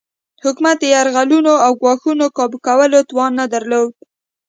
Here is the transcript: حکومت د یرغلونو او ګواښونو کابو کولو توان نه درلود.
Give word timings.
حکومت 0.43 0.77
د 0.81 0.85
یرغلونو 0.95 1.53
او 1.65 1.71
ګواښونو 1.81 2.25
کابو 2.37 2.57
کولو 2.67 2.99
توان 3.09 3.31
نه 3.39 3.45
درلود. 3.53 3.91